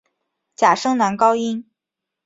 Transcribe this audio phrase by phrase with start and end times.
[0.55, 1.69] 假声男高音。